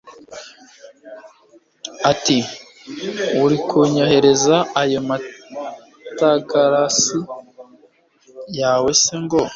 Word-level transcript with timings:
atiurikunyoherereza 2.11 4.55
ayo 4.81 4.99
matagarasi 5.09 7.17
yawe 8.59 8.91
se 9.03 9.15
ngo 9.23 9.41